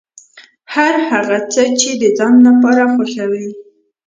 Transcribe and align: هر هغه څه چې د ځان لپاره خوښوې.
هر 0.73 0.93
هغه 1.09 1.37
څه 1.53 1.63
چې 1.79 1.89
د 2.01 2.03
ځان 2.17 2.35
لپاره 2.47 2.83
خوښوې. 2.93 3.47